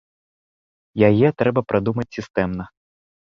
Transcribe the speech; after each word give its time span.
Яе 1.09 1.27
трэба 1.43 1.61
прадумаць 1.73 2.09
сістэмна. 2.17 2.63